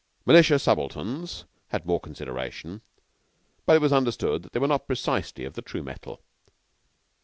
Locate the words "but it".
3.67-3.81